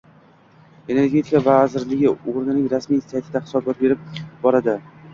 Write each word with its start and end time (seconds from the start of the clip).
Energetika 0.93 1.43
vazirligi 1.49 2.09
oʻzining 2.15 2.67
rasmiy 2.75 3.07
saytida 3.13 3.45
hisobot 3.47 3.85
berib 3.87 4.21
boradi. 4.45 4.81